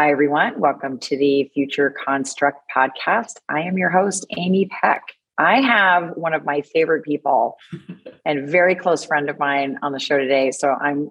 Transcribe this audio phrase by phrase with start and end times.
[0.00, 0.58] Hi, everyone.
[0.58, 3.34] Welcome to the Future Construct podcast.
[3.50, 5.02] I am your host, Amy Peck.
[5.36, 7.58] I have one of my favorite people
[8.24, 10.52] and very close friend of mine on the show today.
[10.52, 11.10] So I'm,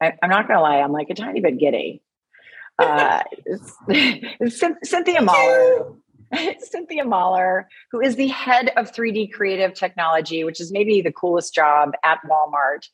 [0.00, 2.02] I, am i am not going to lie, I'm like a tiny bit giddy.
[2.78, 5.98] Uh, it's, it's Cynthia Maller.
[6.60, 11.54] Cynthia Maller, who is the head of 3D creative technology, which is maybe the coolest
[11.54, 12.88] job at Walmart.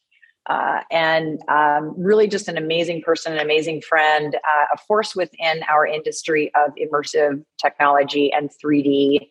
[0.48, 5.62] Uh, and um, really just an amazing person, an amazing friend, uh, a force within
[5.68, 9.26] our industry of immersive technology and 3D.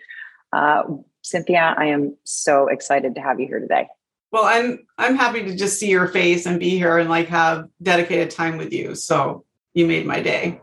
[0.51, 0.83] Uh,
[1.21, 3.87] Cynthia, I am so excited to have you here today.
[4.31, 7.69] Well, I'm I'm happy to just see your face and be here and like have
[7.81, 8.93] dedicated time with you.
[8.95, 10.59] So you made my day.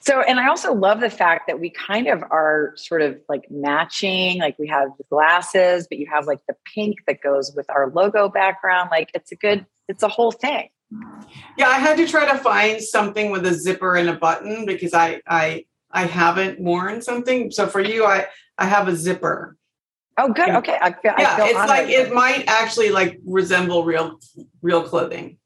[0.00, 3.44] So, and I also love the fact that we kind of are sort of like
[3.50, 7.68] matching, like we have the glasses, but you have like the pink that goes with
[7.70, 8.88] our logo background.
[8.90, 10.68] Like it's a good, it's a whole thing.
[11.58, 14.94] Yeah, I had to try to find something with a zipper and a button because
[14.94, 17.50] I I I haven't worn something.
[17.50, 18.26] So for you, I
[18.58, 19.56] I have a zipper.
[20.18, 20.48] Oh, good.
[20.48, 20.78] Okay.
[20.80, 24.18] I feel, yeah, I it's like it might actually like resemble real
[24.62, 25.38] real clothing.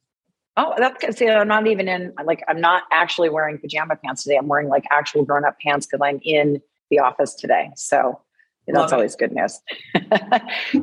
[0.57, 4.37] Oh, that's see, I'm not even in like I'm not actually wearing pajama pants today.
[4.37, 6.61] I'm wearing like actual grown up pants because I'm in
[6.91, 7.71] the office today.
[7.77, 8.21] So
[8.67, 9.61] that's always good news.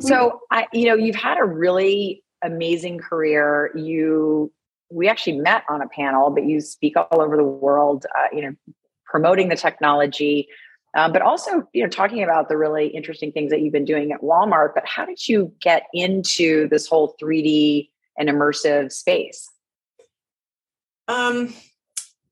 [0.00, 3.70] so I, you know, you've had a really amazing career.
[3.74, 4.52] You,
[4.90, 8.06] we actually met on a panel, but you speak all over the world.
[8.16, 8.54] Uh, you know,
[9.04, 10.48] promoting the technology,
[10.94, 14.12] um, but also you know talking about the really interesting things that you've been doing
[14.12, 14.74] at Walmart.
[14.74, 19.48] But how did you get into this whole 3D and immersive space?
[21.08, 21.54] Um,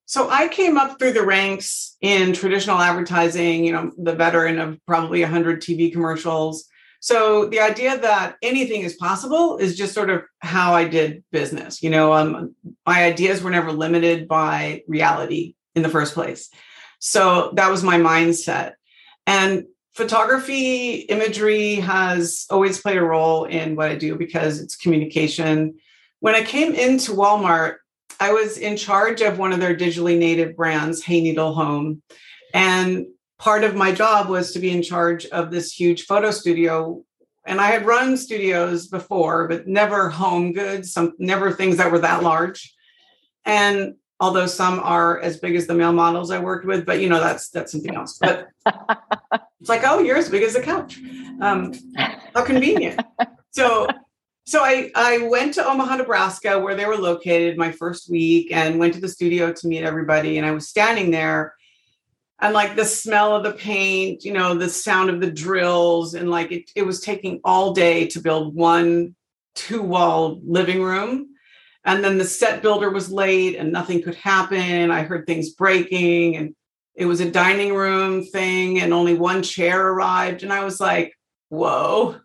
[0.05, 4.79] so I came up through the ranks in traditional advertising, you know, the veteran of
[4.87, 6.67] probably 100 TV commercials.
[7.07, 11.81] So the idea that anything is possible is just sort of how I did business.
[11.81, 16.51] You know, um, my ideas were never limited by reality in the first place.
[16.99, 18.73] So that was my mindset.
[19.25, 25.77] And photography, imagery has always played a role in what I do because it's communication.
[26.19, 27.77] When I came into Walmart,
[28.19, 32.03] I was in charge of one of their digitally native brands, Hayneedle Home.
[32.53, 33.07] And
[33.39, 37.03] part of my job was to be in charge of this huge photo studio.
[37.47, 42.01] And I had run studios before, but never home goods, some never things that were
[42.01, 42.75] that large.
[43.45, 47.09] And although some are as big as the male models I worked with, but you
[47.09, 48.19] know, that's that's something else.
[48.19, 48.49] But
[49.61, 50.99] it's like, oh, you're as big as a couch.
[51.41, 51.73] Um,
[52.35, 53.01] how convenient.
[53.51, 53.87] So
[54.47, 58.79] so I, I went to Omaha, Nebraska, where they were located my first week, and
[58.79, 60.39] went to the studio to meet everybody.
[60.39, 61.56] And I was standing there,
[62.41, 66.31] and like the smell of the paint, you know, the sound of the drills, and
[66.31, 69.15] like it, it was taking all day to build one
[69.55, 71.29] two wall living room.
[71.85, 74.91] And then the set builder was late, and nothing could happen.
[74.91, 76.55] I heard things breaking, and
[76.95, 80.43] it was a dining room thing, and only one chair arrived.
[80.43, 81.15] And I was like,
[81.49, 82.17] whoa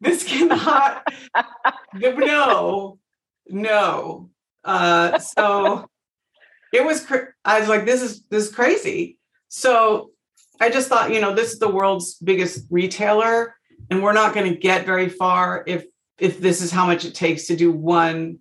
[0.00, 1.02] this cannot
[1.94, 2.98] no
[3.48, 4.30] no
[4.64, 5.86] uh so
[6.76, 7.06] it was
[7.44, 9.18] i was like this is this is crazy.
[9.48, 10.10] So
[10.60, 13.54] i just thought you know this is the world's biggest retailer
[13.90, 15.84] and we're not going to get very far if
[16.18, 18.38] if this is how much it takes to do one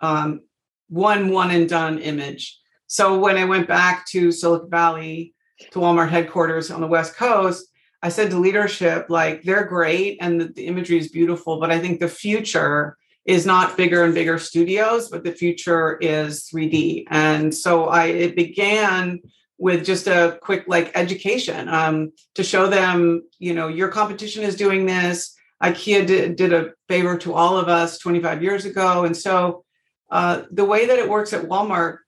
[0.00, 0.40] um
[0.88, 2.58] one one and done image.
[2.86, 5.34] So when i went back to silicon valley
[5.72, 7.66] to walmart headquarters on the west coast
[8.02, 11.78] I said to leadership, like they're great and the, the, imagery is beautiful, but I
[11.78, 17.04] think the future is not bigger and bigger studios, but the future is 3D.
[17.10, 19.20] And so I it began
[19.58, 24.56] with just a quick like education um, to show them, you know, your competition is
[24.56, 25.36] doing this.
[25.62, 29.04] IKEA did, did a favor to all of us 25 years ago.
[29.04, 29.64] And so
[30.10, 31.98] uh, the way that it works at Walmart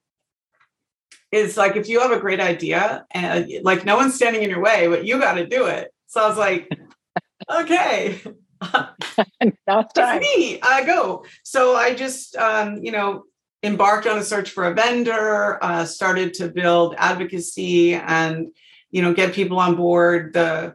[1.31, 4.63] is like if you have a great idea and like no one's standing in your
[4.63, 5.93] way, but you got to do it.
[6.07, 6.71] So I was like,
[7.51, 8.21] okay.
[9.41, 10.61] it's me.
[10.63, 11.25] I go.
[11.43, 13.25] So I just, um, you know,
[13.63, 18.49] embarked on a search for a vendor, uh, started to build advocacy and,
[18.91, 20.33] you know, get people on board.
[20.33, 20.75] The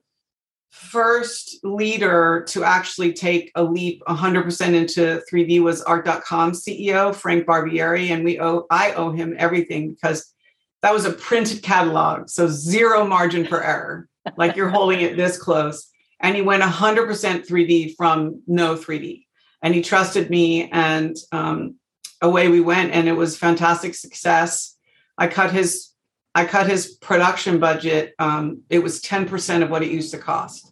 [0.71, 8.09] first leader to actually take a leap 100% into 3D was art.com CEO Frank Barbieri.
[8.09, 10.33] And we owe, I owe him everything because
[10.81, 12.29] that was a printed catalog.
[12.29, 14.07] So zero margin for error.
[14.37, 15.89] Like you're holding it this close.
[16.19, 19.25] And he went 100% 3D from no 3D.
[19.61, 20.69] And he trusted me.
[20.71, 21.75] And um,
[22.21, 22.91] away we went.
[22.91, 24.75] And it was fantastic success.
[25.17, 25.93] I cut his
[26.35, 28.13] I cut his production budget.
[28.19, 30.71] Um, it was 10% of what it used to cost.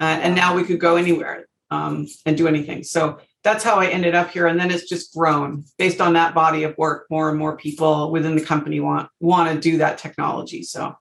[0.00, 2.82] Uh, and now we could go anywhere um, and do anything.
[2.82, 4.48] So that's how I ended up here.
[4.48, 7.06] And then it's just grown based on that body of work.
[7.10, 10.64] More and more people within the company want want to do that technology.
[10.64, 10.96] So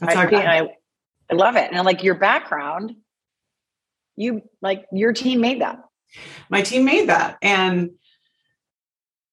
[0.00, 0.68] that's I, I, I,
[1.30, 1.70] I love it.
[1.72, 2.96] And like your background,
[4.18, 5.78] you like your team made that.
[6.48, 7.38] My team made that.
[7.42, 7.92] And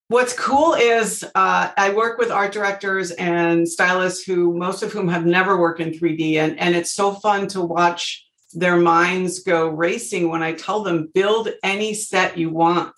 [0.08, 5.08] what's cool is uh, I work with art directors and stylists who most of whom
[5.08, 6.36] have never worked in 3D.
[6.36, 11.10] And, and it's so fun to watch their minds go racing when I tell them
[11.14, 12.94] build any set you want.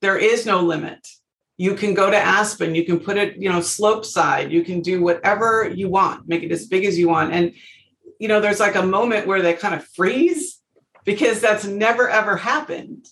[0.00, 1.06] There is no limit.
[1.58, 4.80] You can go to Aspen, you can put it, you know, slope side, you can
[4.80, 7.32] do whatever you want, make it as big as you want.
[7.32, 7.52] And,
[8.18, 10.61] you know, there's like a moment where they kind of freeze
[11.04, 13.08] because that's never ever happened.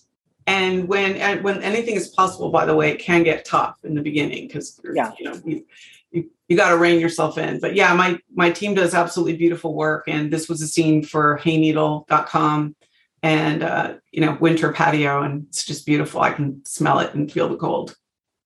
[0.47, 3.95] And when and when anything is possible, by the way, it can get tough in
[3.95, 5.11] the beginning because yeah.
[5.17, 5.65] you know you,
[6.11, 7.59] you, you got to rein yourself in.
[7.59, 11.39] But yeah, my my team does absolutely beautiful work, and this was a scene for
[11.43, 12.75] Hayneedle.com
[13.23, 16.21] and uh, you know winter patio, and it's just beautiful.
[16.21, 17.95] I can smell it and feel the cold.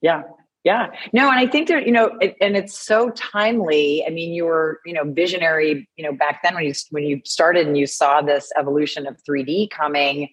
[0.01, 0.23] Yeah,
[0.65, 0.87] yeah.
[1.13, 4.03] No, and I think that, you know, it, and it's so timely.
[4.05, 7.21] I mean, you were, you know, visionary, you know, back then when you when you
[7.23, 10.29] started and you saw this evolution of 3D coming.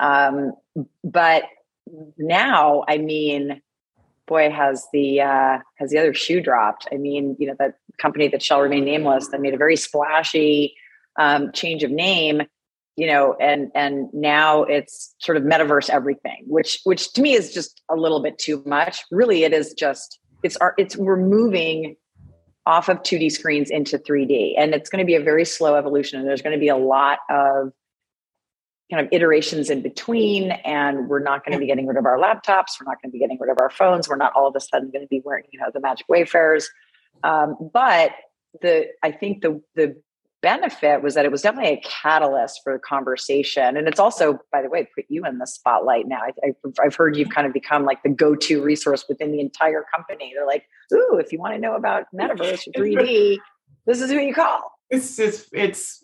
[0.00, 0.52] Um,
[1.04, 1.44] but
[2.18, 3.62] now, I mean,
[4.26, 6.88] boy, has the uh, has the other shoe dropped.
[6.92, 10.74] I mean, you know, that company that shall remain nameless that made a very splashy
[11.20, 12.42] um, change of name,
[12.98, 17.54] you know, and and now it's sort of metaverse everything, which which to me is
[17.54, 19.04] just a little bit too much.
[19.12, 21.94] Really, it is just it's our it's we're moving
[22.66, 26.18] off of 2D screens into 3D, and it's going to be a very slow evolution.
[26.18, 27.70] And there's going to be a lot of
[28.90, 32.16] kind of iterations in between and we're not going to be getting rid of our
[32.16, 34.56] laptops we're not going to be getting rid of our phones we're not all of
[34.56, 36.70] a sudden going to be wearing you know the magic wayfarers
[37.22, 38.12] um, but
[38.62, 39.94] the i think the the
[40.42, 43.76] benefit was that it was definitely a catalyst for the conversation.
[43.76, 46.20] And it's also by the way put you in the spotlight now.
[46.44, 50.32] I, have heard you've kind of become like the go-to resource within the entire company.
[50.34, 53.38] They're like ooh if you want to know about metaverse or 3d
[53.86, 54.72] this is who you call.
[54.90, 56.02] It's it's it's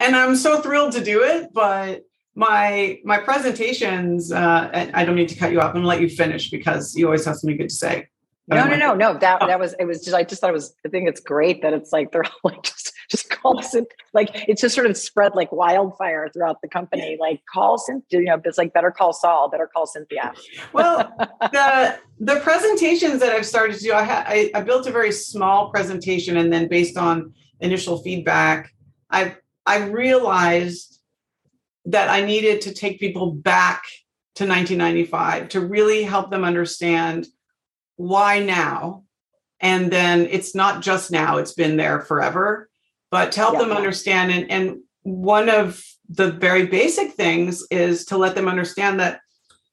[0.00, 2.02] and i'm so thrilled to do it but
[2.34, 5.72] my my presentations uh, i don't need to cut you off.
[5.74, 8.08] To let you finish because you always have something good to say
[8.48, 9.46] no no no no that oh.
[9.46, 11.72] that was it was just i just thought it was i think it's great that
[11.72, 15.34] it's like they're all like just just call it like it's just sort of spread
[15.34, 19.48] like wildfire throughout the company like call cynthia you know it's like better call saul
[19.48, 20.32] better call cynthia.
[20.72, 21.12] Well
[21.52, 25.12] the the presentations that i've started to do i had I, I built a very
[25.12, 28.72] small presentation and then based on initial feedback
[29.10, 29.36] i
[29.66, 30.94] i realized
[31.86, 33.84] that I needed to take people back
[34.36, 37.26] to 1995 to really help them understand
[37.96, 39.04] why now.
[39.60, 42.68] And then it's not just now, it's been there forever,
[43.10, 43.60] but to help yeah.
[43.60, 44.32] them understand.
[44.32, 49.20] And, and one of the very basic things is to let them understand that,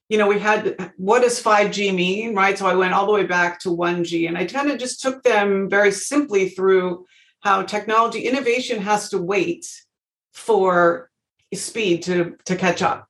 [0.08, 2.58] you know, we had what does 5G mean, right?
[2.58, 5.24] So I went all the way back to 1G and I kind of just took
[5.24, 7.06] them very simply through
[7.42, 9.68] how technology innovation has to wait
[10.34, 11.10] for
[11.54, 13.08] speed to to catch up.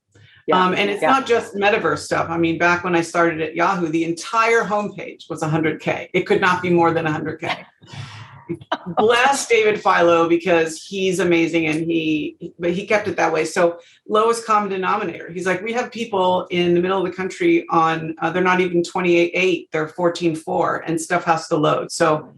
[0.48, 0.64] Yeah.
[0.64, 1.10] Um, and it's yeah.
[1.12, 2.30] not just metaverse stuff.
[2.30, 6.10] I mean, back when I started at Yahoo, the entire homepage was 100K.
[6.14, 7.66] It could not be more than 100K.
[8.98, 13.46] Bless David Filo because he's amazing and he, but he kept it that way.
[13.46, 15.30] So lowest common denominator.
[15.32, 18.60] He's like, we have people in the middle of the country on, uh, they're not
[18.60, 21.92] even 28.8, they're 14.4 and stuff has to load.
[21.92, 22.34] So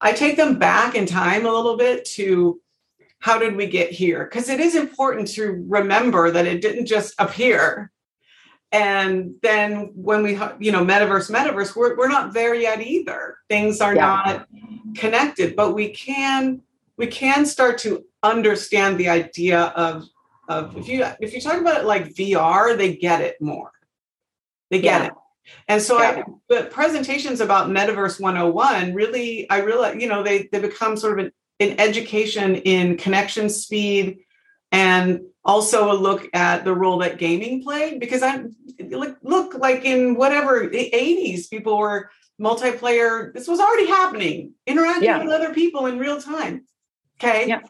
[0.00, 2.60] I take them back in time a little bit to
[3.20, 4.24] how did we get here?
[4.24, 7.90] Because it is important to remember that it didn't just appear.
[8.70, 13.38] And then when we, you know, metaverse, metaverse, we're, we're not there yet either.
[13.48, 14.22] Things are yeah.
[14.24, 14.48] not
[14.94, 16.62] connected, but we can
[16.96, 20.04] we can start to understand the idea of
[20.48, 23.70] of if you if you talk about it like VR, they get it more.
[24.70, 25.06] They get yeah.
[25.06, 25.12] it.
[25.68, 26.22] And so yeah.
[26.26, 31.18] I but presentations about Metaverse 101 really I realize, you know, they they become sort
[31.18, 34.20] of an an education in connection speed
[34.70, 38.44] and also a look at the role that gaming played because I
[38.80, 42.10] look, look like in whatever the 80s people were
[42.40, 45.18] multiplayer this was already happening interacting yeah.
[45.18, 46.64] with other people in real time
[47.18, 47.48] okay?
[47.48, 47.60] Yeah.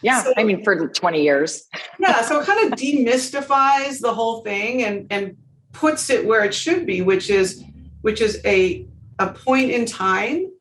[0.00, 1.64] Yeah so, i mean for 20 years.
[1.98, 5.36] Yeah so it kind of demystifies the whole thing and and
[5.72, 7.64] puts it where it should be which is
[8.02, 8.86] which is a
[9.18, 10.51] a point in time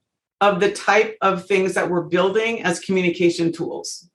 [0.41, 4.09] of the type of things that we're building as communication tools.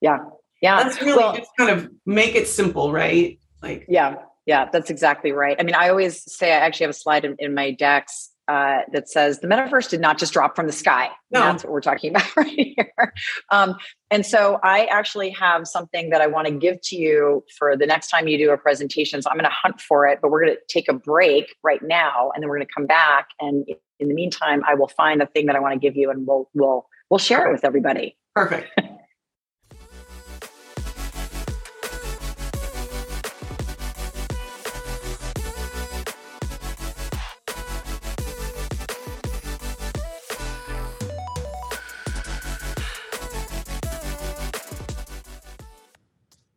[0.00, 0.18] Yeah.
[0.62, 0.82] Yeah.
[0.82, 3.38] That's really well, just kind of make it simple, right?
[3.62, 4.16] Like, yeah.
[4.46, 4.68] Yeah.
[4.72, 5.56] That's exactly right.
[5.60, 8.82] I mean, I always say I actually have a slide in, in my decks uh,
[8.92, 11.08] that says the metaverse did not just drop from the sky.
[11.30, 11.38] No.
[11.38, 13.14] That's what we're talking about right here.
[13.50, 13.76] Um,
[14.10, 17.86] and so I actually have something that I want to give to you for the
[17.86, 19.22] next time you do a presentation.
[19.22, 21.80] So I'm going to hunt for it, but we're going to take a break right
[21.80, 23.28] now, and then we're going to come back.
[23.38, 23.68] And
[24.00, 26.26] in the meantime, I will find the thing that I want to give you, and
[26.26, 28.16] we'll we'll we'll share it with everybody.
[28.34, 28.68] Perfect.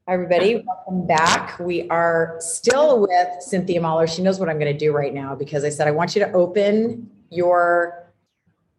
[0.05, 0.61] Hi, everybody.
[0.67, 1.57] Welcome back.
[1.59, 4.05] We are still with Cynthia Maller.
[4.05, 6.25] She knows what I'm going to do right now because I said I want you
[6.25, 8.11] to open your,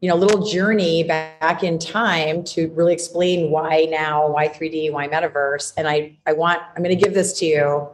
[0.02, 5.08] you know, little journey back in time to really explain why now, why 3D, why
[5.08, 5.72] metaverse.
[5.78, 7.88] And I, I want, I'm going to give this to you,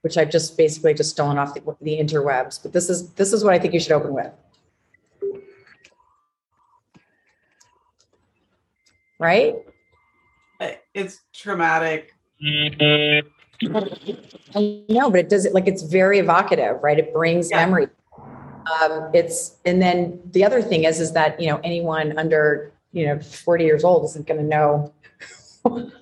[0.00, 2.60] which I've just basically just stolen off the, the interwebs.
[2.60, 4.32] But this is this is what I think you should open with.
[9.20, 9.54] Right?
[10.92, 12.16] It's traumatic
[14.54, 16.98] I know, but it does it like it's very evocative, right?
[16.98, 17.64] It brings yeah.
[17.64, 17.88] memory.
[18.80, 23.06] Um, it's and then the other thing is is that you know anyone under you
[23.06, 24.92] know 40 years old isn't going to know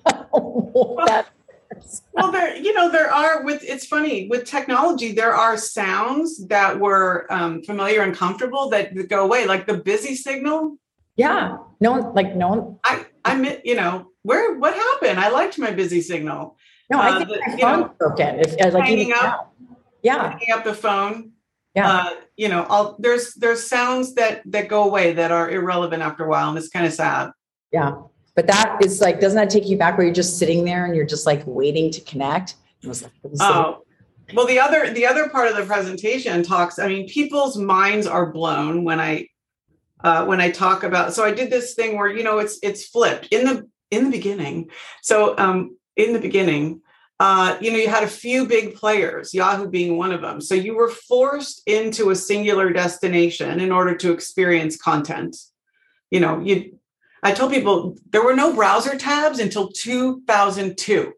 [1.05, 1.27] that
[2.13, 6.79] well there you know there are with it's funny with technology there are sounds that
[6.79, 10.77] were um, familiar and comfortable that go away like the busy signal
[11.15, 15.19] yeah no one like no one i i you know where what happened?
[15.19, 16.57] I liked my busy signal.
[16.89, 18.39] No, I uh, think uh, my phone's broken.
[18.41, 19.55] If, uh, like hanging up,
[20.03, 21.31] yeah, hanging up the phone.
[21.73, 26.03] Yeah, uh, you know, I'll, there's there's sounds that that go away that are irrelevant
[26.03, 27.31] after a while, and it's kind of sad.
[27.71, 28.01] Yeah,
[28.35, 30.93] but that is like, doesn't that take you back where you're just sitting there and
[30.93, 32.55] you're just like waiting to connect?
[33.39, 33.83] Oh,
[34.33, 36.79] well, the other the other part of the presentation talks.
[36.79, 39.29] I mean, people's minds are blown when I
[40.03, 41.13] uh, when I talk about.
[41.13, 44.11] So I did this thing where you know it's it's flipped in the in the
[44.11, 44.69] beginning.
[45.01, 46.81] So um, in the beginning,
[47.19, 50.39] uh, you know, you had a few big players, Yahoo being one of them.
[50.39, 55.35] So you were forced into a singular destination in order to experience content.
[56.11, 56.79] You know, you.
[57.23, 61.13] I told people there were no browser tabs until 2002.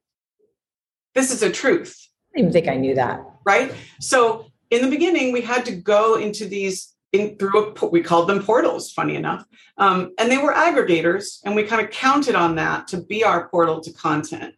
[1.13, 2.07] This is a truth.
[2.33, 3.21] I didn't think I knew that.
[3.45, 3.73] Right.
[3.99, 8.29] So in the beginning, we had to go into these in through a we called
[8.29, 9.45] them portals funny enough.
[9.77, 13.49] Um, and they were aggregators and we kind of counted on that to be our
[13.49, 14.55] portal to content.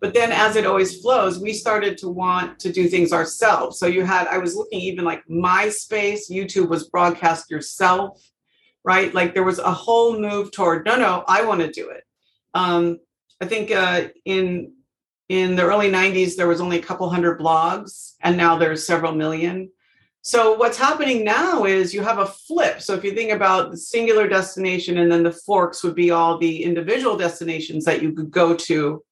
[0.00, 3.78] But then as it always flows we started to want to do things ourselves.
[3.78, 8.22] So you had i was looking even like myspace youtube was broadcast yourself
[8.86, 9.12] right?
[9.12, 12.04] Like there was a whole move toward no no i want to do it.
[12.54, 12.98] Um,
[13.40, 14.72] i think uh, in
[15.28, 19.12] in the early 90s there was only a couple hundred blogs and now there's several
[19.12, 19.70] million
[20.26, 22.82] so what's happening now is you have a flip.
[22.82, 26.36] So if you think about the singular destination and then the forks would be all
[26.36, 29.04] the individual destinations that you could go to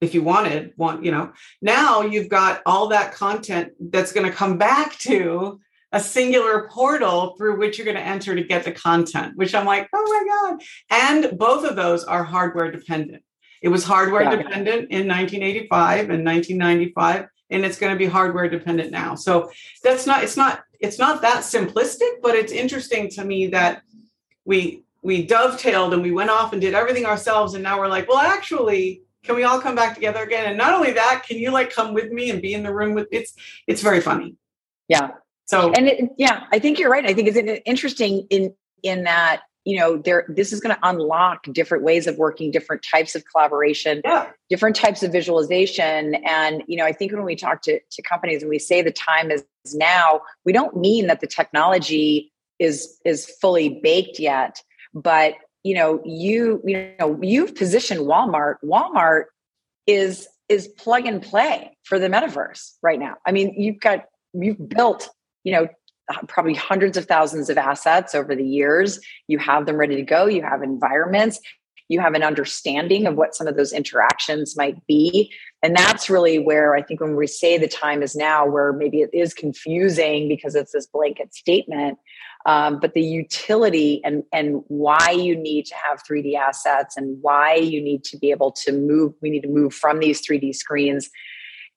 [0.00, 1.30] if you wanted, want, you know.
[1.62, 5.60] Now you've got all that content that's going to come back to
[5.92, 9.66] a singular portal through which you're going to enter to get the content, which I'm
[9.66, 10.62] like, oh my God.
[10.90, 13.22] And both of those are hardware dependent.
[13.62, 14.34] It was hardware yeah.
[14.34, 19.14] dependent in 1985 and 1995 and it's going to be hardware dependent now.
[19.14, 19.50] So
[19.82, 23.82] that's not it's not it's not that simplistic, but it's interesting to me that
[24.44, 28.08] we we dovetailed and we went off and did everything ourselves and now we're like,
[28.08, 30.46] well actually can we all come back together again?
[30.46, 32.94] And not only that, can you like come with me and be in the room
[32.94, 33.34] with it's
[33.66, 34.36] it's very funny.
[34.88, 35.10] Yeah.
[35.46, 37.04] So and it, yeah, I think you're right.
[37.04, 41.42] I think it's interesting in in that you know there this is going to unlock
[41.52, 44.30] different ways of working different types of collaboration yeah.
[44.48, 46.14] different types of visualization.
[46.24, 48.92] And you know i think when we talk to, to companies and we say the
[48.92, 49.44] time is
[49.74, 54.62] now we don't mean that the technology is is fully baked yet.
[54.94, 58.54] But you know you you know you've positioned walmart.
[58.64, 59.24] Walmart
[59.86, 63.16] is is plug and play for the metaverse right now.
[63.26, 65.08] I mean you've got you've built
[65.42, 65.68] you know
[66.28, 69.00] probably hundreds of thousands of assets over the years.
[69.28, 71.40] You have them ready to go, you have environments,
[71.88, 75.32] you have an understanding of what some of those interactions might be.
[75.62, 79.00] And that's really where I think when we say the time is now, where maybe
[79.00, 81.98] it is confusing because it's this blanket statement.
[82.44, 87.56] Um, but the utility and and why you need to have 3D assets and why
[87.56, 91.10] you need to be able to move, we need to move from these 3D screens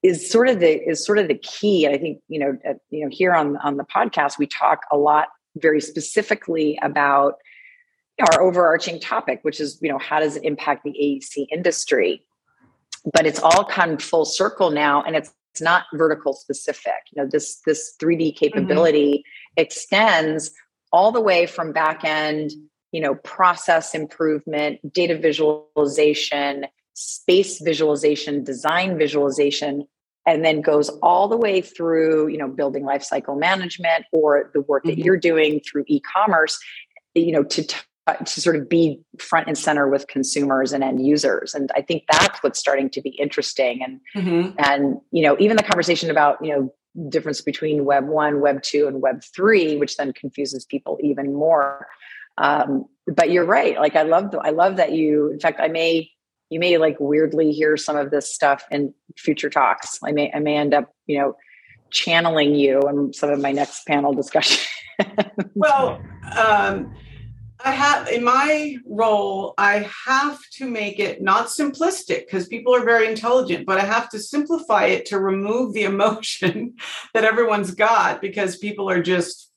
[0.01, 1.85] is sort of the is sort of the key.
[1.85, 4.81] And I think you know uh, you know here on on the podcast we talk
[4.91, 5.27] a lot
[5.57, 7.35] very specifically about
[8.19, 12.25] our overarching topic, which is you know how does it impact the AEC industry?
[13.13, 16.93] But it's all come full circle now, and it's it's not vertical specific.
[17.11, 18.37] You know this this 3D mm-hmm.
[18.37, 19.61] capability mm-hmm.
[19.61, 20.51] extends
[20.91, 22.51] all the way from back end,
[22.91, 26.65] you know, process improvement, data visualization,
[26.99, 29.87] space visualization, design visualization,
[30.25, 34.83] and then goes all the way through, you know, building lifecycle management or the work
[34.83, 35.01] that mm-hmm.
[35.01, 36.59] you're doing through e-commerce,
[37.15, 37.77] you know, to t-
[38.25, 42.03] to sort of be front and center with consumers and end users and i think
[42.11, 44.49] that's what's starting to be interesting and mm-hmm.
[44.57, 46.73] and you know even the conversation about you know
[47.09, 51.85] difference between web 1 web 2 and web 3 which then confuses people even more
[52.39, 55.67] um, but you're right like i love the, i love that you in fact i
[55.67, 56.09] may
[56.49, 60.39] you may like weirdly hear some of this stuff in future talks i may i
[60.39, 61.35] may end up you know
[61.91, 64.63] channeling you in some of my next panel discussion
[65.55, 66.01] well
[66.37, 66.93] um
[67.61, 72.85] I have in my role, I have to make it not simplistic because people are
[72.85, 76.75] very intelligent, but I have to simplify it to remove the emotion
[77.13, 79.51] that everyone's got because people are just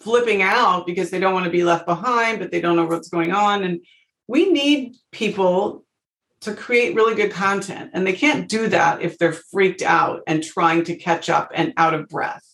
[0.00, 3.08] flipping out because they don't want to be left behind, but they don't know what's
[3.08, 3.62] going on.
[3.62, 3.80] And
[4.26, 5.83] we need people
[6.44, 10.42] to create really good content, and they can't do that if they're freaked out and
[10.42, 12.44] trying to catch up and out of breath.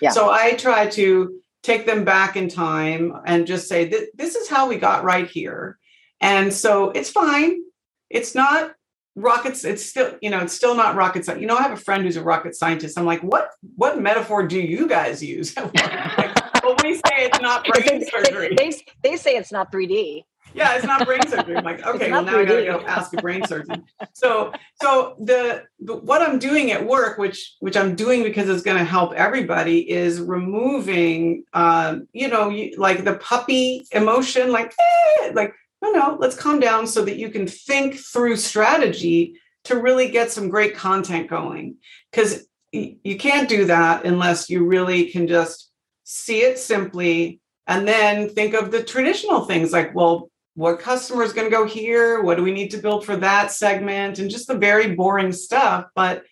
[0.00, 0.10] Yeah.
[0.10, 4.68] So I try to take them back in time and just say this is how
[4.68, 5.78] we got right here.
[6.20, 7.60] And so it's fine.
[8.08, 8.72] It's not
[9.14, 9.64] rockets.
[9.64, 11.40] It's still, you know, it's still not rocket science.
[11.40, 12.98] You know, I have a friend who's a rocket scientist.
[12.98, 15.54] I'm like, what, what metaphor do you guys use?
[15.56, 18.54] like, well, we say it's not brain surgery.
[18.56, 21.56] They, they, they say it's not 3D yeah, it's not brain surgery.
[21.56, 23.84] I'm like, okay, well now I gotta go ask a brain surgeon.
[24.12, 28.62] So, so the, the what I'm doing at work, which which I'm doing because it's
[28.62, 34.74] going to help everybody, is removing, um, you know, you, like the puppy emotion, like,
[34.78, 39.80] eh, like no, no, let's calm down so that you can think through strategy to
[39.80, 41.76] really get some great content going.
[42.10, 45.70] Because you can't do that unless you really can just
[46.04, 51.32] see it simply and then think of the traditional things like well what customer is
[51.32, 54.46] going to go here what do we need to build for that segment and just
[54.48, 55.86] the very boring stuff.
[55.94, 56.24] But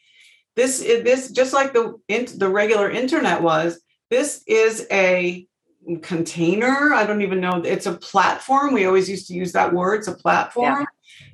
[0.57, 1.95] this is this just like the
[2.37, 5.47] the regular internet was this is a
[6.03, 6.93] container.
[6.93, 8.75] I don't even know it's a platform.
[8.75, 10.81] We always used to use that word it's a platform.
[10.81, 10.87] Yeah.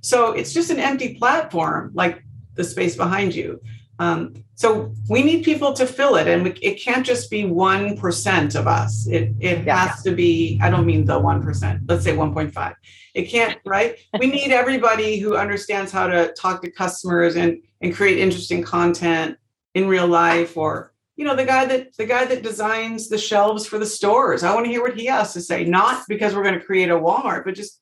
[0.03, 2.23] so it's just an empty platform like
[2.55, 3.61] the space behind you
[3.98, 8.54] um, so we need people to fill it, and it can't just be one percent
[8.54, 9.07] of us.
[9.07, 10.11] It it yeah, has yeah.
[10.11, 10.59] to be.
[10.62, 11.83] I don't mean the one percent.
[11.87, 12.74] Let's say one point five.
[13.14, 13.59] It can't.
[13.64, 13.98] Right.
[14.18, 19.37] we need everybody who understands how to talk to customers and and create interesting content
[19.74, 23.66] in real life, or you know the guy that the guy that designs the shelves
[23.66, 24.42] for the stores.
[24.42, 25.64] I want to hear what he has to say.
[25.64, 27.80] Not because we're going to create a Walmart, but just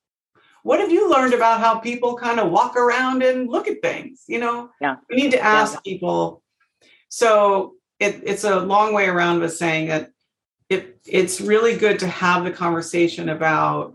[0.62, 4.25] what have you learned about how people kind of walk around and look at things
[4.29, 4.70] you know?
[4.81, 4.96] Yeah.
[5.11, 5.81] We need to ask yeah.
[5.92, 6.42] people.
[7.09, 10.11] So it, it's a long way around with saying that
[10.68, 13.94] it, it's really good to have the conversation about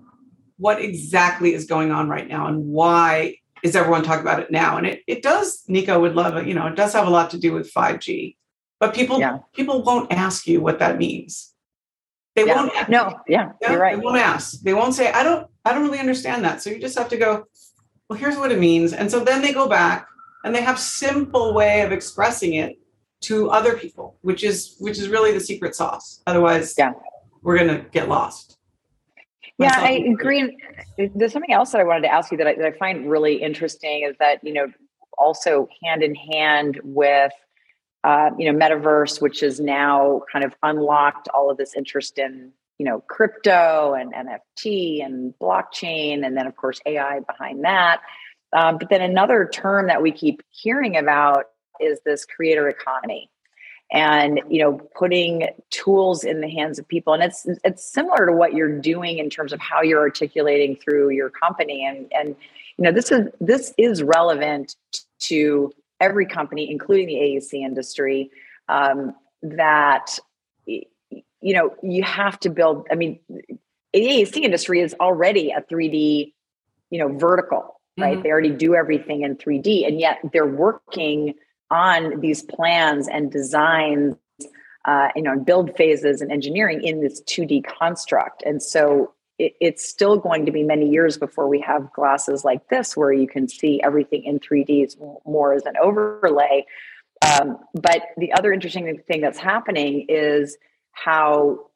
[0.58, 4.78] what exactly is going on right now and why is everyone talking about it now?
[4.78, 7.32] And it, it does nico would love it you know it does have a lot
[7.32, 8.36] to do with 5g
[8.80, 9.40] but people yeah.
[9.54, 11.54] people won't ask you what that means
[12.38, 12.56] they yeah.
[12.56, 12.90] won't ask.
[12.90, 15.84] no yeah, yeah you're right they won't ask they won't say i don't I don't
[15.84, 16.62] really understand that.
[16.62, 17.46] So you just have to go,
[18.10, 18.94] well, here's what it means.
[18.94, 20.08] And so then they go back
[20.46, 22.80] and they have simple way of expressing it
[23.22, 26.22] to other people, which is which is really the secret sauce.
[26.26, 26.94] Otherwise, yeah,
[27.42, 28.58] we're gonna get lost.
[29.58, 30.56] Yeah, I agree.
[30.98, 33.42] There's something else that I wanted to ask you that I, that I find really
[33.42, 34.68] interesting is that you know
[35.18, 37.34] also hand in hand with
[38.08, 42.54] uh, you know metaverse, which is now kind of unlocked all of this interest in
[42.78, 48.00] you know crypto and nft and blockchain and then of course ai behind that.
[48.54, 51.48] Um, but then another term that we keep hearing about
[51.82, 53.30] is this creator economy
[53.92, 57.14] and you know putting tools in the hands of people.
[57.14, 61.10] And it's it's similar to what you're doing in terms of how you're articulating through
[61.10, 61.86] your company.
[61.86, 62.38] And and
[62.78, 64.78] you know this is this is relevant
[65.24, 68.30] to every company including the AEC industry
[68.70, 70.20] um, that
[71.42, 72.88] you know, you have to build.
[72.92, 73.60] I mean, the
[73.94, 76.34] AEC industry is already a 3D,
[76.90, 78.14] you know, vertical, right?
[78.14, 78.24] Mm-hmm.
[78.24, 81.36] They already do everything in 3D, and yet they're working
[81.70, 84.16] on these plans and designs,
[84.86, 88.42] uh, you know, and build phases and engineering in this 2D construct.
[88.44, 92.70] And so it, it's still going to be many years before we have glasses like
[92.70, 94.96] this, where you can see everything in 3D
[95.26, 96.66] more as an overlay.
[97.26, 100.58] Um, but the other interesting thing that's happening is
[100.92, 101.68] how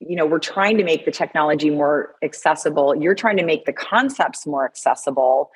[0.00, 3.72] you know we're trying to make the technology more accessible you're trying to make the
[3.72, 5.50] concepts more accessible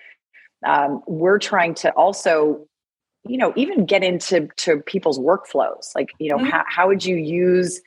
[0.67, 2.67] um, we're trying to also
[3.25, 6.47] you know even get into to people's workflows like you know mm-hmm.
[6.47, 7.81] how, how would you use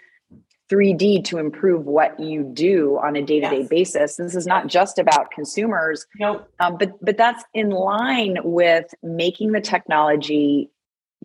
[0.70, 4.16] 3D to improve what you do on a day-to-day basis.
[4.16, 6.50] This is not just about consumers, nope.
[6.60, 10.72] Um, but but that's in line with making the technology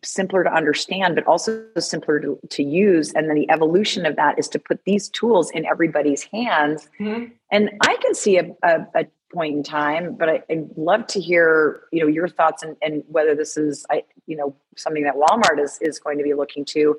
[0.03, 3.13] simpler to understand, but also simpler to, to use.
[3.13, 6.89] And then the evolution of that is to put these tools in everybody's hands.
[6.99, 7.33] Mm-hmm.
[7.51, 11.21] And I can see a, a, a point in time, but I, would love to
[11.21, 15.15] hear, you know, your thoughts and, and whether this is, I, you know, something that
[15.15, 16.97] Walmart is, is going to be looking to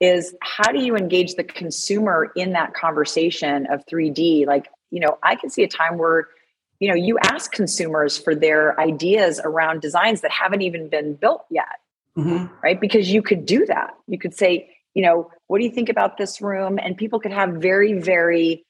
[0.00, 4.46] is how do you engage the consumer in that conversation of 3D?
[4.46, 6.28] Like, you know, I can see a time where,
[6.78, 11.44] you know, you ask consumers for their ideas around designs that haven't even been built
[11.50, 11.80] yet
[12.16, 12.46] mm-hmm.
[12.62, 12.80] right?
[12.80, 13.94] Because you could do that.
[14.06, 16.78] You could say, you know, what do you think about this room?
[16.82, 18.64] And people could have very, very,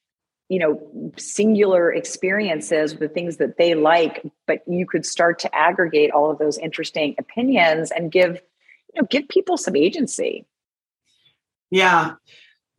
[0.48, 6.10] you know, singular experiences with things that they like, but you could start to aggregate
[6.10, 8.40] all of those interesting opinions and give,
[8.94, 10.46] you know, give people some agency.
[11.70, 12.14] Yeah.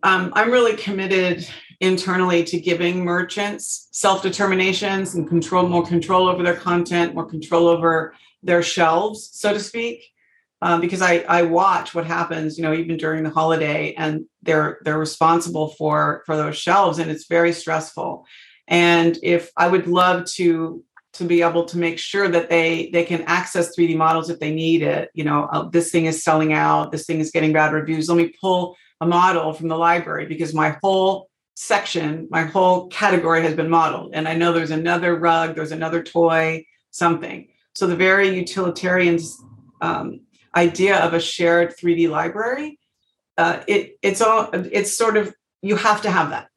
[0.03, 1.47] Um, I'm really committed
[1.79, 7.67] internally to giving merchants self determinations and control, more control over their content, more control
[7.67, 10.11] over their shelves, so to speak
[10.61, 14.79] um, because I, I watch what happens, you know, even during the holiday, and they're
[14.83, 18.25] they're responsible for for those shelves, and it's very stressful.
[18.67, 23.03] And if I would love to to be able to make sure that they they
[23.03, 26.53] can access 3D models if they need it, you know, uh, this thing is selling
[26.53, 28.07] out, this thing is getting bad reviews.
[28.07, 33.41] Let me pull a model from the library because my whole section, my whole category
[33.41, 37.49] has been modeled, and I know there's another rug, there's another toy, something.
[37.75, 39.19] So the very utilitarian
[39.81, 40.21] um,
[40.55, 42.79] idea of a shared 3D library,
[43.37, 46.47] uh, it, it's all it's sort of you have to have that.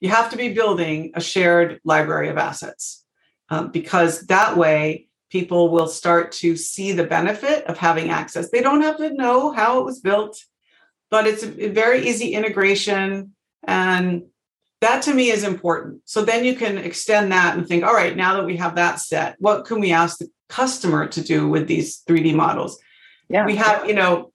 [0.00, 3.04] You have to be building a shared library of assets
[3.48, 8.50] um, because that way people will start to see the benefit of having access.
[8.50, 10.42] They don't have to know how it was built,
[11.12, 14.24] but it's a very easy integration and
[14.80, 16.00] that to me is important.
[16.06, 18.98] So then you can extend that and think, all right, now that we have that
[18.98, 22.80] set, what can we ask the customer to do with these 3D models?
[23.32, 24.32] yeah we have you know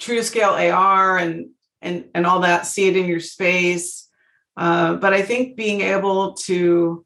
[0.00, 1.50] true scale ar and
[1.82, 4.08] and and all that see it in your space
[4.56, 7.04] uh, but i think being able to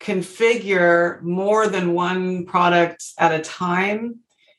[0.00, 4.16] configure more than one product at a time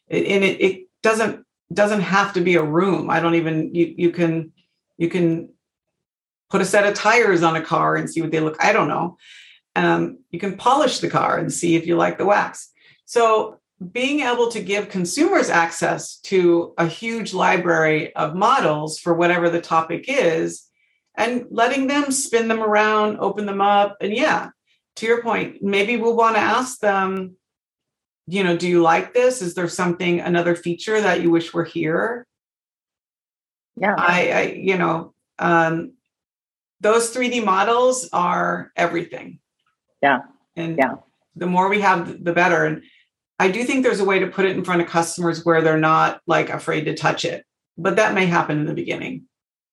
[0.10, 4.12] and it, it doesn't doesn't have to be a room i don't even you you
[4.12, 4.52] can
[4.98, 5.50] you can
[6.50, 8.88] put a set of tires on a car and see what they look i don't
[8.88, 9.18] know
[9.76, 12.72] um, you can polish the car and see if you like the wax
[13.06, 13.60] so
[13.92, 19.62] being able to give consumers access to a huge library of models for whatever the
[19.62, 20.70] topic is
[21.16, 23.98] and letting them spin them around, open them up.
[24.02, 24.50] And yeah,
[24.98, 27.36] to your point, maybe we'll want to ask them,
[28.30, 29.42] you know, do you like this?
[29.42, 32.28] Is there something, another feature that you wish were here?
[33.76, 33.96] Yeah.
[33.98, 35.94] I, I you know, um,
[36.80, 39.40] those 3D models are everything.
[40.02, 40.20] Yeah.
[40.56, 40.96] And yeah.
[41.36, 42.66] the more we have, the better.
[42.66, 42.84] And
[43.40, 45.80] I do think there's a way to put it in front of customers where they're
[45.80, 47.46] not like afraid to touch it,
[47.78, 49.26] but that may happen in the beginning.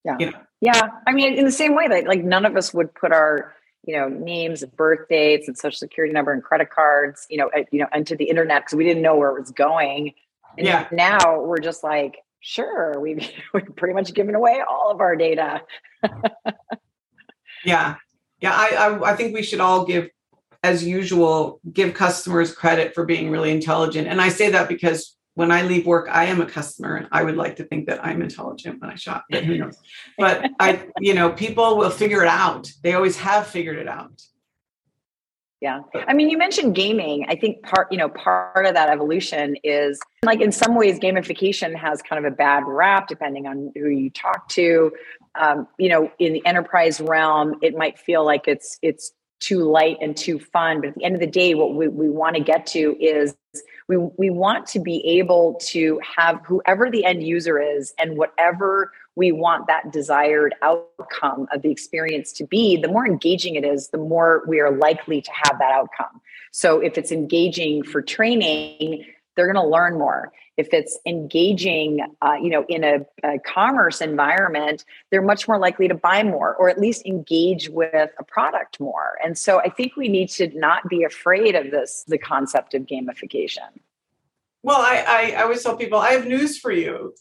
[0.04, 0.16] Yeah.
[0.18, 0.38] You know?
[0.62, 0.88] Yeah.
[1.06, 3.54] I mean, in the same way that like none of us would put our,
[3.86, 7.50] you know, names and birth dates and social security number and credit cards, you know,
[7.70, 10.12] you know, into the internet because we didn't know where it was going.
[10.58, 10.88] And yeah.
[10.90, 15.62] now we're just like, sure, we've, we've pretty much given away all of our data.
[17.64, 17.96] yeah.
[18.40, 18.52] Yeah.
[18.54, 20.08] I, I, I think we should all give
[20.62, 24.08] as usual, give customers credit for being really intelligent.
[24.08, 27.22] And I say that because when I leave work, I am a customer and I
[27.22, 29.76] would like to think that I'm intelligent when I shop, but who knows?
[30.18, 32.72] But I, you know, people will figure it out.
[32.82, 34.22] They always have figured it out.
[35.60, 35.80] Yeah.
[36.08, 37.26] I mean, you mentioned gaming.
[37.28, 41.74] I think part, you know, part of that evolution is like in some ways, gamification
[41.76, 44.90] has kind of a bad rap depending on who you talk to.
[45.38, 49.98] Um, you know, in the enterprise realm, it might feel like it's it's too light
[50.00, 50.80] and too fun.
[50.80, 53.34] But at the end of the day, what we, we want to get to is
[53.88, 58.92] we, we want to be able to have whoever the end user is and whatever
[59.14, 63.88] we want that desired outcome of the experience to be, the more engaging it is,
[63.88, 66.20] the more we are likely to have that outcome.
[66.50, 70.32] So if it's engaging for training, they're going to learn more.
[70.56, 75.86] If it's engaging uh, you know in a, a, commerce environment they're much more likely
[75.86, 79.18] to buy more or at least engage with a product more.
[79.22, 82.82] And so i think we need to not be afraid of this the concept of
[82.82, 83.68] gamification.
[84.62, 87.14] Well i i, I always tell people i have news for you.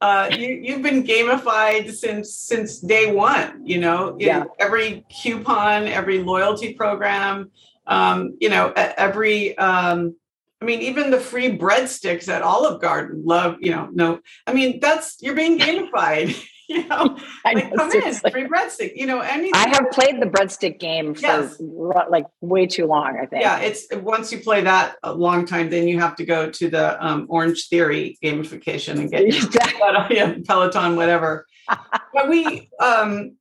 [0.00, 4.44] Uh, you, you've been gamified since since day one you know yeah.
[4.60, 7.50] every coupon every loyalty program
[7.88, 10.14] um, you know every um,
[10.60, 14.80] I mean, even the free breadsticks at Olive Garden, love, you know, no, I mean,
[14.80, 16.36] that's, you're being gamified.
[16.68, 17.16] you know,
[17.46, 18.92] I like, know, come in, free breadstick.
[18.94, 19.52] You know, anything.
[19.54, 21.56] I have played the breadstick game for yes.
[22.10, 23.18] like way too long.
[23.20, 23.42] I think.
[23.42, 26.68] Yeah, it's once you play that a long time, then you have to go to
[26.68, 29.80] the um, Orange Theory gamification and get exactly.
[30.16, 31.46] yeah, Peloton, whatever.
[32.12, 33.37] but we, um,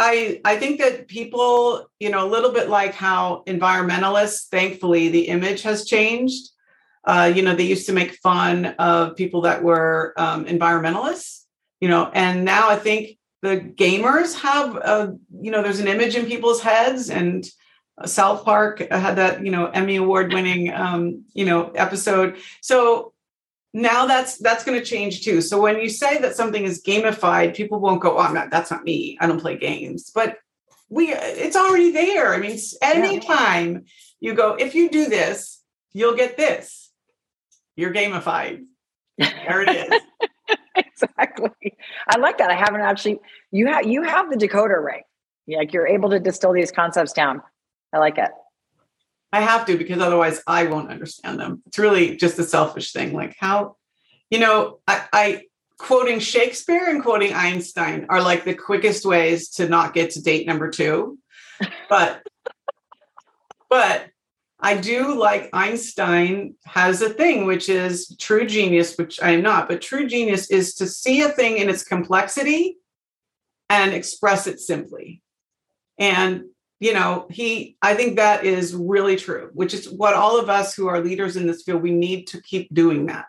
[0.00, 5.28] I I think that people, you know, a little bit like how environmentalists, thankfully, the
[5.28, 6.48] image has changed.
[7.04, 11.44] Uh, you know, they used to make fun of people that were um, environmentalists,
[11.80, 16.14] you know, and now I think the gamers have, a, you know, there's an image
[16.14, 17.46] in people's heads, and
[18.04, 22.36] South Park had that, you know, Emmy award winning, um, you know, episode.
[22.60, 23.09] So
[23.72, 25.40] now that's that's going to change too.
[25.40, 28.50] So when you say that something is gamified, people won't go, "Oh, I'm not.
[28.50, 29.16] That's not me.
[29.20, 30.38] I don't play games." But
[30.88, 32.34] we, it's already there.
[32.34, 33.80] I mean, anytime yeah.
[34.20, 36.80] you go, if you do this, you'll get this
[37.80, 38.64] you're gamified.
[39.18, 40.00] There it is.
[40.76, 41.76] exactly.
[42.08, 42.50] I like that.
[42.50, 43.20] I haven't actually.
[43.50, 45.02] You have you have the decoder ring.
[45.48, 47.42] Like you're able to distill these concepts down.
[47.92, 48.30] I like it.
[49.32, 51.62] I have to because otherwise I won't understand them.
[51.66, 53.12] It's really just a selfish thing.
[53.12, 53.76] Like how,
[54.30, 55.42] you know, I, I
[55.78, 60.46] quoting Shakespeare and quoting Einstein are like the quickest ways to not get to date
[60.46, 61.18] number two.
[61.88, 62.22] But
[63.68, 64.06] but
[64.60, 69.68] I do like Einstein has a thing, which is true genius, which I am not,
[69.68, 72.76] but true genius is to see a thing in its complexity
[73.70, 75.22] and express it simply.
[75.98, 76.44] And,
[76.80, 80.74] you know, he, I think that is really true, which is what all of us
[80.74, 83.26] who are leaders in this field, we need to keep doing that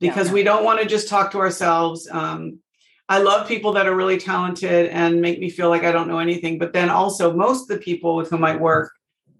[0.00, 0.34] because yeah.
[0.34, 2.08] we don't want to just talk to ourselves.
[2.10, 2.60] Um,
[3.08, 6.20] I love people that are really talented and make me feel like I don't know
[6.20, 6.58] anything.
[6.58, 8.92] But then also, most of the people with whom I work,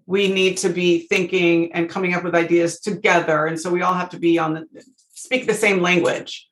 [0.05, 3.93] we need to be thinking and coming up with ideas together and so we all
[3.93, 6.47] have to be on the speak the same language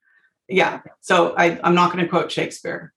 [0.48, 2.94] yeah so I, i'm not going to quote shakespeare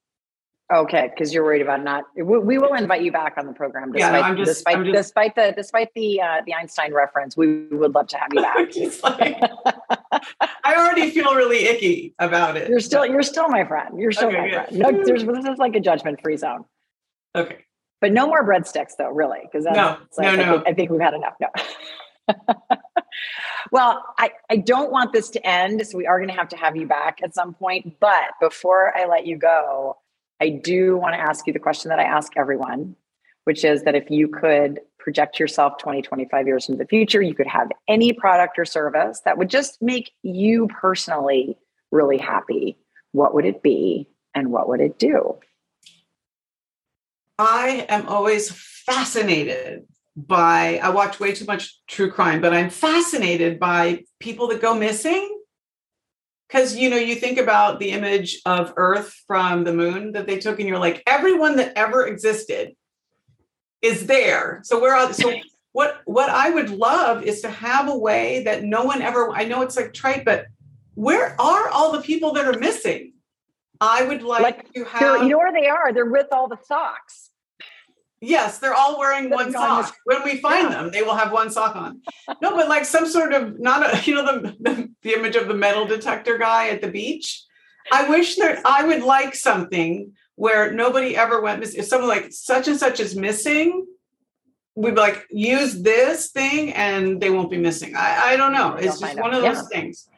[0.75, 3.93] okay because you're worried about not we, we, will invite you back on the program
[3.93, 7.67] despite, yeah, no, just, despite, just, despite the despite the uh, the einstein reference we
[7.67, 8.75] would love to have you back
[9.05, 10.23] like,
[10.65, 14.29] i already feel really icky about it you're still you're still my friend you're still
[14.29, 16.65] okay, my friend no there's this is like a judgment free zone
[17.35, 17.67] okay
[18.01, 20.53] but no more breadsticks, though, really, because no, like, no, I no.
[20.53, 21.35] Think, I think we've had enough.
[21.41, 21.49] No.
[23.73, 26.57] well, I, I don't want this to end, so we are going to have to
[26.57, 27.99] have you back at some point.
[27.99, 29.97] But before I let you go,
[30.41, 32.97] I do want to ask you the question that I ask everyone,
[33.45, 37.35] which is that if you could project yourself 20, 25 years into the future, you
[37.35, 41.57] could have any product or service that would just make you personally
[41.91, 42.77] really happy.
[43.13, 45.39] What would it be and what would it do?
[47.39, 53.61] I am always fascinated by, I watch way too much true crime, but I'm fascinated
[53.61, 55.36] by people that go missing.
[56.49, 60.39] Because, you know, you think about the image of Earth from the moon that they
[60.39, 62.75] took, and you're like, everyone that ever existed
[63.83, 64.61] is there.
[64.65, 65.33] So we're all, so
[65.73, 69.45] what, what I would love is to have a way that no one ever, I
[69.45, 70.47] know it's like trite, but
[70.95, 73.13] where are all the people that are missing?
[73.81, 75.23] I would like, like to have.
[75.23, 75.93] You know where they are?
[75.93, 77.31] They're with all the socks.
[78.21, 79.95] Yes, they're all wearing one sock.
[80.05, 80.83] When we find yeah.
[80.83, 82.01] them, they will have one sock on.
[82.41, 85.49] No, but like some sort of not a you know the, the, the image of
[85.49, 87.45] the metal detector guy at the beach.
[87.93, 91.81] I wish that I would like something where nobody ever went missing.
[91.81, 93.87] If someone like such and such is missing,
[94.75, 97.95] we'd like use this thing and they won't be missing.
[97.97, 98.75] I, I don't know.
[98.75, 99.81] It's just one of those yeah.
[99.81, 100.09] things.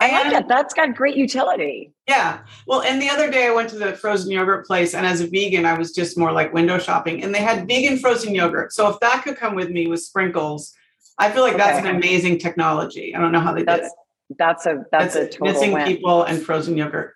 [0.00, 0.48] I like that.
[0.48, 1.92] That's got great utility.
[2.08, 2.40] Yeah.
[2.66, 5.26] Well, and the other day I went to the frozen yogurt place, and as a
[5.26, 8.72] vegan, I was just more like window shopping, and they had vegan frozen yogurt.
[8.72, 10.72] So if that could come with me with sprinkles,
[11.18, 11.64] I feel like okay.
[11.64, 13.14] that's an amazing technology.
[13.14, 14.36] I don't know how they that's, did it.
[14.38, 15.86] That's a that's, that's a total missing win.
[15.86, 17.14] people and frozen yogurt.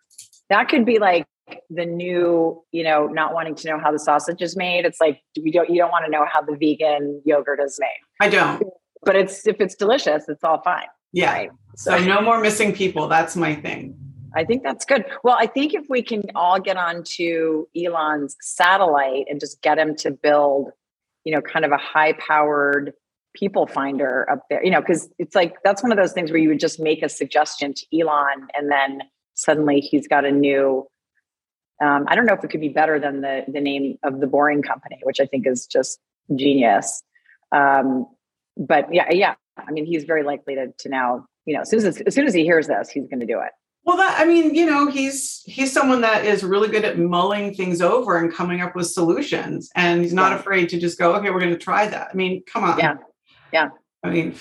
[0.49, 1.27] That could be like
[1.69, 4.85] the new, you know, not wanting to know how the sausage is made.
[4.85, 7.89] It's like we don't you don't want to know how the vegan yogurt is made.
[8.21, 8.63] I don't.
[9.03, 10.87] But it's if it's delicious, it's all fine.
[11.13, 11.33] Yeah.
[11.33, 11.51] Right?
[11.77, 13.09] So, no more missing people.
[13.09, 13.97] That's my thing.
[14.35, 15.05] I think that's good.
[15.25, 19.97] Well, I think if we can all get onto Elon's satellite and just get him
[19.97, 20.71] to build,
[21.25, 22.93] you know, kind of a high powered
[23.35, 26.41] people finder up there, you know, because it's like that's one of those things where
[26.41, 29.03] you would just make a suggestion to Elon and then
[29.35, 30.87] suddenly he's got a new.
[31.83, 34.27] Um, I don't know if it could be better than the the name of the
[34.27, 35.99] Boring Company, which I think is just
[36.37, 37.03] genius.
[37.53, 38.07] Um,
[38.61, 41.85] but yeah, yeah, I mean, he's very likely to, to now, you know, as soon
[41.85, 43.51] as, as soon as he hears this, he's going to do it.
[43.85, 47.55] Well, that I mean, you know, he's he's someone that is really good at mulling
[47.55, 50.39] things over and coming up with solutions, and he's not yeah.
[50.39, 52.09] afraid to just go, okay, we're going to try that.
[52.13, 52.97] I mean, come on, yeah,
[53.53, 53.69] yeah.
[54.05, 54.35] I mean,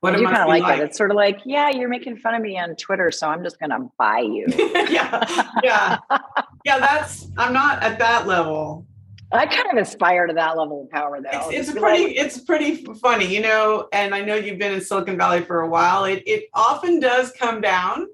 [0.00, 0.84] What I do must kind of be like, it.
[0.84, 3.60] It's sort of like, yeah, you're making fun of me on Twitter, so I'm just
[3.60, 4.46] gonna buy you.
[4.90, 5.24] yeah,
[5.62, 5.98] yeah,
[6.64, 6.78] yeah.
[6.80, 8.84] That's I'm not at that level.
[9.32, 11.50] I kind of aspire to that level of power, though.
[11.50, 13.88] It's, it's pretty, like, it's pretty funny, you know.
[13.92, 16.04] And I know you've been in Silicon Valley for a while.
[16.04, 18.06] It it often does come down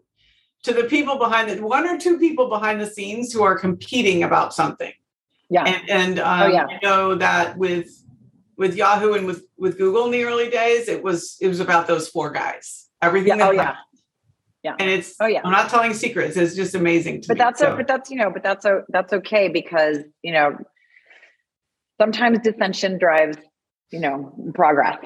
[0.63, 4.23] to the people behind the one or two people behind the scenes who are competing
[4.23, 4.93] about something.
[5.51, 6.67] yeah, And, and um, Oh, yeah.
[6.67, 7.89] I know that with
[8.57, 11.87] with Yahoo and with with Google in the early days, it was it was about
[11.89, 12.89] those four guys.
[13.03, 13.39] Everything.
[13.39, 14.77] yeah, oh yeah, happened.
[14.79, 15.41] And it's oh yeah.
[15.45, 16.37] I'm not telling secrets.
[16.37, 17.39] It's just amazing to but me.
[17.39, 17.73] that's so.
[17.73, 20.57] o- but that's you know but that's o- that's okay because you know
[22.03, 23.37] sometimes dissension drives
[23.93, 24.99] you know progress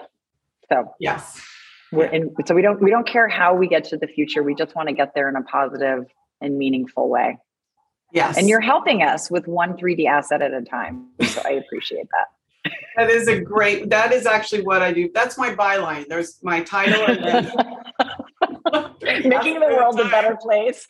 [0.70, 1.42] so yes.
[1.92, 4.54] we're in so we don't we don't care how we get to the future we
[4.54, 6.06] just want to get there in a positive
[6.40, 7.38] and meaningful way
[8.12, 8.38] Yes.
[8.38, 12.28] and you're helping us with one 3d asset at a time so i appreciate that
[12.96, 15.08] that is a great that is actually what I do.
[15.14, 16.08] That's my byline.
[16.08, 17.44] There's my title and then
[19.28, 20.84] making the world a better place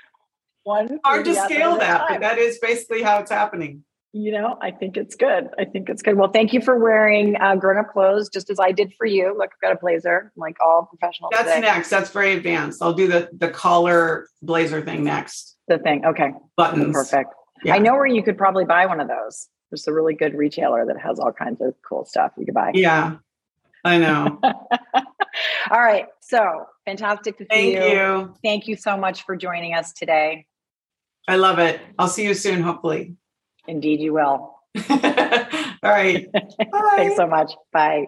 [0.62, 3.84] one hard to scale that, but that is basically how it's happening.
[4.16, 5.48] You know, I think it's good.
[5.58, 6.16] I think it's good.
[6.16, 9.36] Well, thank you for wearing uh, grown up clothes, just as I did for you.
[9.36, 11.28] Look, I've got a blazer, like all professional.
[11.30, 11.60] That's today.
[11.60, 11.90] next.
[11.90, 12.82] That's very advanced.
[12.82, 15.58] I'll do the the collar blazer thing next.
[15.68, 16.06] the thing.
[16.06, 16.94] Okay, Buttons.
[16.94, 17.34] perfect.
[17.62, 17.74] Yeah.
[17.74, 19.48] I know where you could probably buy one of those.
[19.70, 22.70] There's a really good retailer that has all kinds of cool stuff you could buy.
[22.72, 23.16] Yeah.
[23.84, 24.40] I know.
[25.70, 26.06] all right.
[26.20, 28.34] So fantastic to see Thank you.
[28.42, 30.46] Thank you so much for joining us today.
[31.28, 31.80] I love it.
[31.98, 33.16] I'll see you soon, hopefully.
[33.68, 34.54] Indeed, you will.
[34.90, 36.30] All right.
[36.32, 36.92] Bye.
[36.96, 37.52] Thanks so much.
[37.72, 38.06] Bye.